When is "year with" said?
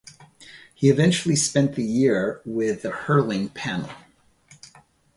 1.83-2.81